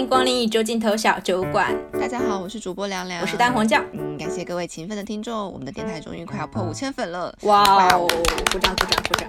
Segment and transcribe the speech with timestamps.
[0.00, 1.76] 迎光临一周尽头小酒馆。
[1.92, 3.84] 大家好，我是主播凉凉，我是蛋黄酱。
[3.92, 7.34] 嗯，感谢各位勤奋的听众，我们的电台终于快要破五千粉了。
[7.42, 8.08] 哇哦！
[8.50, 9.28] 鼓掌鼓掌鼓掌！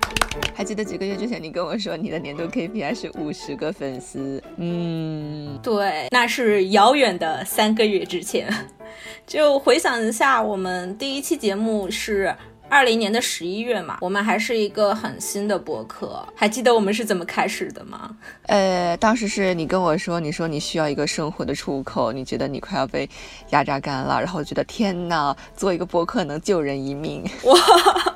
[0.55, 4.41] 还记得几个月之前你跟我说你的年度 KPI 是五十个粉丝？
[4.55, 8.49] 嗯，对，那是遥远的三个月之前。
[9.27, 12.33] 就回想一下，我们第一期节目是。
[12.71, 18.15] 二零年的十一月嘛，我们还是一个很新的博客，还记得我们是怎么开始的吗？
[18.43, 23.09] 呃，当时是你跟我说，你说你需要一个生活的出口，你觉得你快要被
[23.49, 27.21] 压榨干了，然后觉得天哪，做一个博客能救人一命。
[27.43, 28.10] 哇，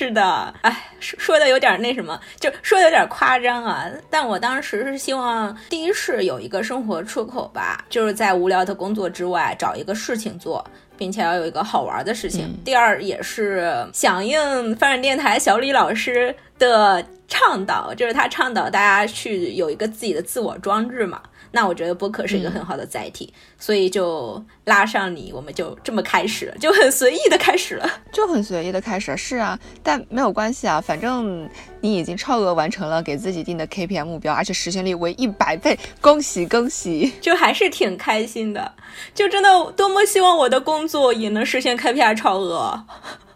[0.00, 3.86] 是的，哎，说说的有点那什么，就说的有点夸张啊。
[4.08, 10.64] 但我当时是希望，第一是有一个生活出口吧，就是在无聊的工作之外找一个事情做。
[10.96, 12.54] 并且要有一个好玩的事情。
[12.62, 14.38] 第二也是响应
[14.76, 21.22] 翻转电台小李老师的倡导，就是他倡导大家去有一个自己的自我装置嘛。
[21.52, 29.16] 那我觉得播客是一个很好的载体，所以就拉上你，我们就这么开始了，就很随意的开始了， 就很随意的开始。
[29.16, 31.48] 是啊，但没有关系啊，反正
[31.80, 37.12] 你已经超额完成了给自己定的 KPI 目标，而且实现率为一百倍，恭喜恭喜！
[37.20, 38.72] 就还是挺开心的，
[39.14, 42.84] 就真的多么希望我的工作也能实现 KPI 超额。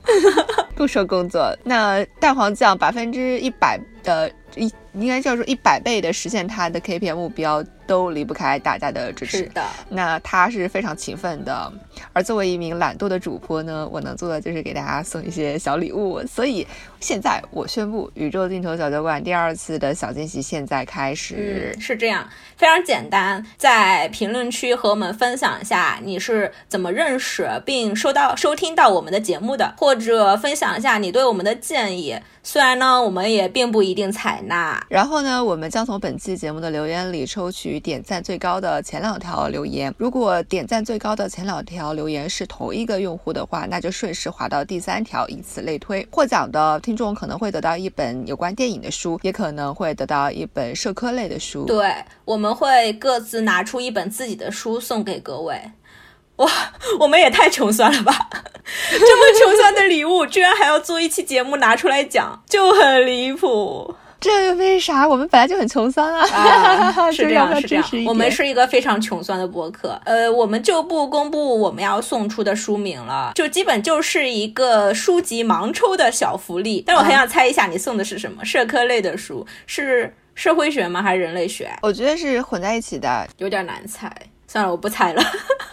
[0.77, 7.64] 不说工作，那蛋黄酱百分之一百的一，应该叫做一百倍的实现它的 KPI 目标。
[7.86, 9.38] 都离不开大家的支持。
[9.38, 11.72] 是的，那他是非常勤奋的。
[12.12, 16.20] 而作为一名懒惰的主播呢，我能做的就是给大家送一些小礼物。
[16.27, 16.66] 所以
[17.00, 21.72] 现在我宣布，宇宙尽头小酒馆第二次的小惊喜现在开始。
[21.77, 32.18] 嗯，是这样，非常简单，在评论区和我们分享一下你是怎么认识并收到收听到我们的节目的，或者分享一下你对我们的建议。
[32.46, 34.84] 虽然呢，我们也并不一定采纳。
[34.90, 39.94] 然后呢，我们将从本期节目的留言里抽取点赞最高的前两条留言。
[39.98, 46.07] 如果点赞最高的前两条留言是同一个用户的话，那就顺势滑到第三条，以此类推。
[46.11, 51.64] 获奖的听众可能会得到一本有关电影的书，也可能会得到一本社科类的书。
[51.67, 55.61] 对，我们会各自拿出一本自己的书送给各位。
[56.36, 56.51] 哇，
[56.98, 58.29] 我们也太穷酸了吧！
[58.91, 63.95] 这么穷酸的礼物，居然还要做一期节目拿出来讲，就很离谱。
[64.24, 65.07] 这为啥？
[65.07, 66.24] 我们本来就很穷酸啊！
[67.12, 67.85] 是这样，是这样。
[68.07, 70.01] 我们是一个非常穷酸的博客。
[70.07, 76.83] 呃，我们就不公布我们要送出的书名了，就基本就是一个书籍盲抽的小福利。
[76.86, 78.42] 但我很想猜一下，你送的是什么？
[78.42, 79.46] 社科类的书？
[79.67, 81.02] 是社会学吗？
[81.02, 81.70] 还是人类学？
[81.83, 84.11] 我觉得是混在一起的，有点难猜。
[84.46, 85.23] 算了，我不猜了。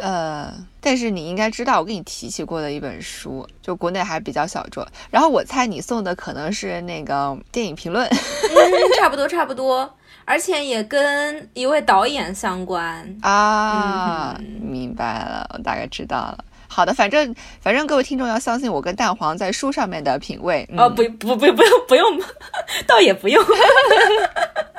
[0.02, 4.86] 呃，但是你应该知道，我跟你提起过的一本书，就国内还比较小众。
[5.10, 8.10] 然后我猜你送的可能是那个电影评论，
[9.00, 9.90] 差不多差不多，
[10.26, 14.36] 而且也跟一位导演相关啊。
[14.60, 16.44] 明白了，我大概知道了。
[16.68, 20.68] 好的，反正反正各位听众要相信我跟蛋黄在书上面的品味。
[20.78, 22.20] 哦，不不不不用不用，
[22.88, 23.44] 倒也不用。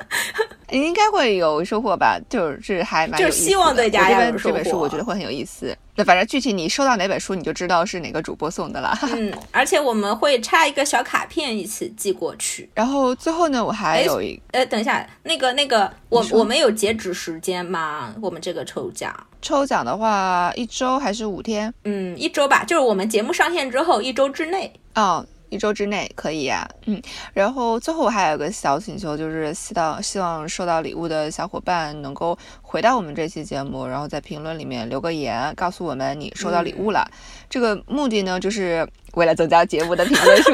[0.72, 5.76] 应该会有收获吧，就是还蛮就希望对大家有这本书，我觉得会很有意思。
[5.94, 8.98] 那反正具体你收到哪本书，你就知道是哪个主播送的了。
[9.14, 12.68] 嗯，而且我们会插一个小卡片一起寄过去。
[12.74, 18.14] 然后最后呢，我还有一呃，等一下，那个那个，我我们有截止时间吗？
[18.22, 21.72] 我们这个抽奖，抽奖的话一周还是五天？
[21.84, 24.72] 嗯，一周吧，就是我们节目上线之后一周之内。
[24.94, 25.24] 哦。
[25.52, 27.00] 一周之内可以呀，嗯，
[27.34, 37.06] 然后最后我还有个小请求，就是希望希望收到礼物的小伙伴能够回到我们这期节目，然后在评论里面留个言，告诉我们你收到礼物了。
[37.50, 40.50] 这个目的呢，就是为了增加节目的评论数。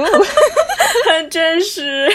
[1.08, 2.08] 很 真实，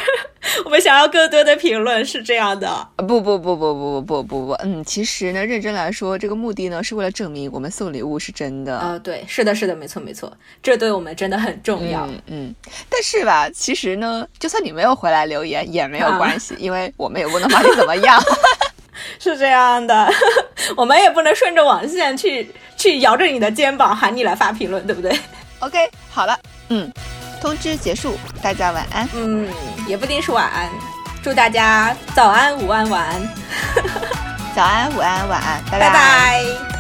[0.66, 2.88] 我们想要更多的评论是这样的。
[2.98, 8.78] 不不不不不不不不不，嗯，其实呢，认真来说，这个目的呢是为了证明我们送礼物是真的。
[8.78, 10.32] 啊，对，是的，是的，没错没错，
[10.62, 12.08] 这对我们真的很重要。
[12.28, 12.54] 嗯，
[12.90, 18.22] 但是吧，其实呢，就算你没有回来留言也没有关系，因为我们也不能把你怎么样。
[19.20, 20.08] 是这样的，
[20.78, 22.48] 我们也不能顺着网线去
[22.78, 25.12] 去摇着你的肩膀喊你来发评论，对不对
[25.60, 26.38] ？OK，好了，
[26.70, 26.92] 嗯。
[27.44, 29.06] 通知结束，大家晚安。
[29.14, 29.46] 嗯，
[29.86, 30.70] 也不一定是晚安，
[31.22, 33.22] 祝大家早安、午安、晚安。
[34.56, 36.73] 早安、午安、晚安，拜拜。